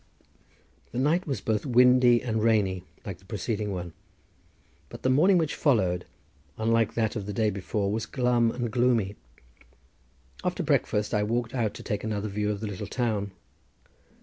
The 0.93 0.97
night 0.97 1.27
was 1.27 1.41
both 1.41 1.63
windy 1.63 2.23
and 2.23 2.41
rainy 2.41 2.85
like 3.05 3.19
the 3.19 3.25
preceding 3.25 3.71
one, 3.71 3.93
but 4.89 5.03
the 5.03 5.11
morning 5.11 5.37
which 5.37 5.53
followed, 5.53 6.05
unlike 6.57 6.95
that 6.95 7.15
of 7.15 7.27
the 7.27 7.33
day 7.33 7.51
before, 7.51 7.91
was 7.91 8.07
dull 8.07 8.51
and 8.51 8.71
gloomy. 8.71 9.15
After 10.43 10.63
breakfast 10.63 11.13
I 11.13 11.21
walked 11.21 11.53
out 11.53 11.75
to 11.75 11.83
take 11.83 12.03
another 12.03 12.29
view 12.29 12.49
of 12.49 12.61
the 12.61 12.67
little 12.67 12.87
town. 12.87 13.29